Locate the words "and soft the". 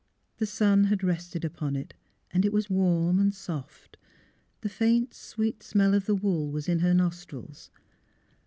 3.19-4.67